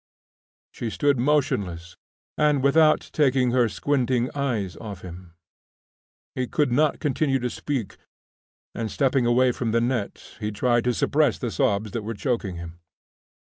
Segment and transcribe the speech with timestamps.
[0.71, 1.95] She stood motionless
[2.35, 5.35] and without taking her squinting eyes off him.
[6.33, 7.97] He could not continue to speak,
[8.73, 12.55] and stepping away from the net he tried to suppress the sobs that were choking
[12.55, 12.79] him.